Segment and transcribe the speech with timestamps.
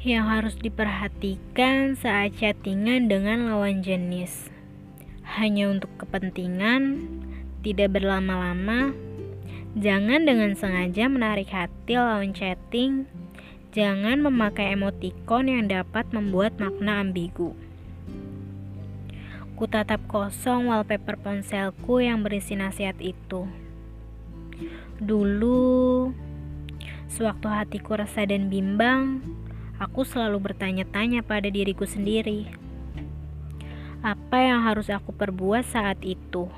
[0.00, 4.48] yang harus diperhatikan saat chattingan dengan lawan jenis.
[5.36, 7.04] Hanya untuk kepentingan,
[7.60, 8.96] tidak berlama-lama,
[9.76, 13.04] jangan dengan sengaja menarik hati lawan chatting,
[13.76, 17.52] jangan memakai emoticon yang dapat membuat makna ambigu.
[19.60, 23.44] Ku tatap kosong wallpaper ponselku yang berisi nasihat itu.
[24.96, 26.08] Dulu,
[27.12, 29.20] sewaktu hatiku resah dan bimbang,
[29.80, 32.44] aku selalu bertanya-tanya pada diriku sendiri.
[34.04, 36.52] Apa yang harus aku perbuat saat itu?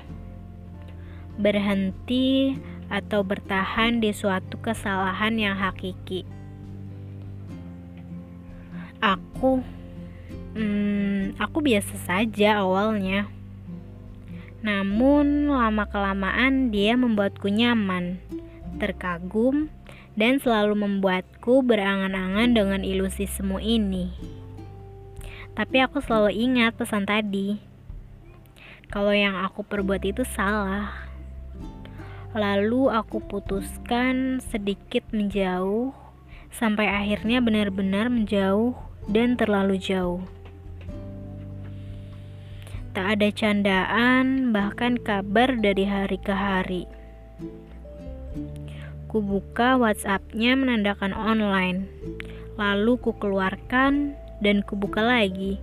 [1.39, 2.59] Berhenti
[2.91, 6.27] atau bertahan di suatu kesalahan yang hakiki?
[8.99, 9.63] Aku,
[10.55, 13.27] hmm, aku biasa saja awalnya.
[14.63, 18.23] Namun, lama-kelamaan dia membuatku nyaman,
[18.77, 19.69] terkagum,
[20.13, 24.13] dan selalu membuatku berangan-angan dengan ilusi semu ini.
[25.53, 27.61] Tapi aku selalu ingat pesan tadi.
[28.89, 30.93] Kalau yang aku perbuat itu salah.
[32.33, 35.93] Lalu aku putuskan sedikit menjauh
[36.49, 38.73] sampai akhirnya benar-benar menjauh
[39.09, 40.25] dan terlalu jauh.
[42.93, 46.85] Tak ada candaan, bahkan kabar dari hari ke hari.
[49.09, 51.85] Ku buka WhatsApp-nya menandakan online.
[52.57, 55.61] Lalu ku keluarkan dan ku buka lagi.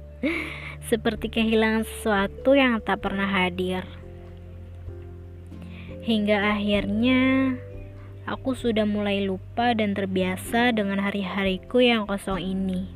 [0.90, 3.84] Seperti kehilangan sesuatu yang tak pernah hadir.
[6.02, 7.54] Hingga akhirnya
[8.26, 12.90] aku sudah mulai lupa dan terbiasa dengan hari-hariku yang kosong ini.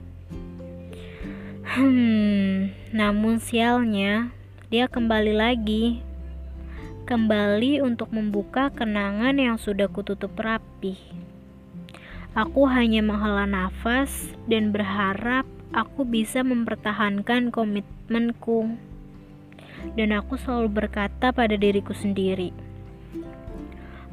[1.66, 4.32] Hmm, namun sialnya,
[4.72, 6.00] dia kembali lagi.
[7.06, 10.98] Kembali untuk membuka kenangan yang sudah kututup rapi.
[12.34, 18.74] Aku hanya menghela nafas dan berharap aku bisa mempertahankan komitmenku.
[19.94, 22.50] Dan aku selalu berkata pada diriku sendiri,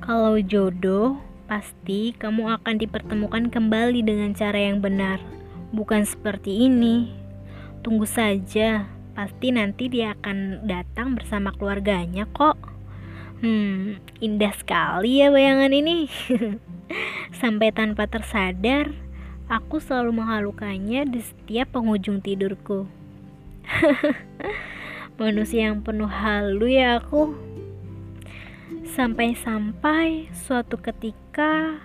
[0.06, 1.18] kalau jodoh,
[1.50, 5.18] pasti kamu akan dipertemukan kembali dengan cara yang benar,
[5.74, 7.09] bukan seperti ini.
[7.82, 8.86] Tunggu saja,
[9.18, 12.72] pasti nanti dia akan datang bersama keluarganya kok.
[13.44, 16.08] Hmm, indah sekali ya bayangan ini.
[17.44, 18.96] Sampai tanpa tersadar,
[19.52, 22.88] aku selalu menghalukannya di setiap penghujung tidurku.
[25.20, 27.36] Manusia yang penuh halu ya aku.
[28.96, 31.84] Sampai-sampai suatu ketika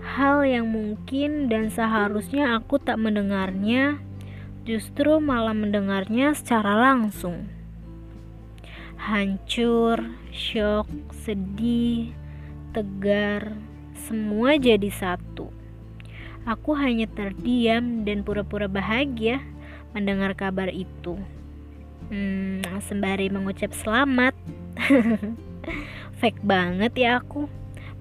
[0.00, 4.00] hal yang mungkin dan seharusnya aku tak mendengarnya
[4.64, 7.59] justru malah mendengarnya secara langsung.
[9.00, 10.84] Hancur, shock,
[11.24, 12.12] sedih,
[12.76, 13.56] tegar,
[13.96, 15.48] semua jadi satu.
[16.44, 19.40] Aku hanya terdiam dan pura-pura bahagia
[19.96, 21.16] mendengar kabar itu.
[22.12, 24.36] Hmm, sembari mengucap selamat.
[26.20, 27.48] Fake banget ya aku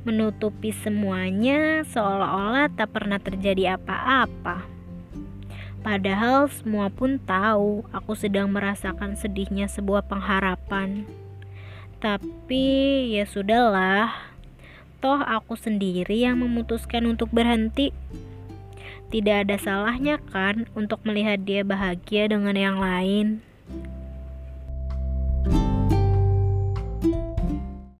[0.04, 4.79] menutupi semuanya seolah-olah tak pernah terjadi apa-apa.
[5.80, 11.08] Padahal semua pun tahu aku sedang merasakan sedihnya sebuah pengharapan.
[12.04, 12.66] Tapi
[13.16, 14.12] ya sudahlah.
[15.00, 17.96] Toh aku sendiri yang memutuskan untuk berhenti.
[19.10, 23.49] Tidak ada salahnya kan untuk melihat dia bahagia dengan yang lain.